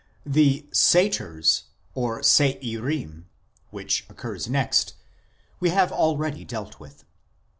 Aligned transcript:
The 0.25 0.65
"satyrs" 0.71 1.65
(Se 1.95 2.57
irim), 2.63 3.25
which 3.69 4.07
occurs 4.09 4.49
next, 4.49 4.95
we 5.59 5.69
have 5.69 5.91
already 5.91 6.43
dealt 6.43 6.79
with. 6.79 7.05